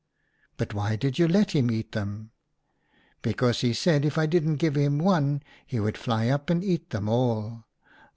"'But 0.57 0.73
why 0.73 0.95
did 0.95 1.19
you 1.19 1.27
let 1.27 1.51
him 1.51 1.69
eat 1.69 1.91
them?'"' 1.91 2.31
Because 3.21 3.61
he 3.61 3.71
said 3.71 4.03
if 4.03 4.17
I 4.17 4.25
didn't 4.25 4.55
give 4.55 4.73
him 4.73 4.97
one 4.97 5.43
he 5.67 5.79
would 5.79 5.95
fly 5.95 6.27
up 6.27 6.49
and 6.49 6.63
eat 6.63 6.89
them 6.89 7.07
all. 7.07 7.65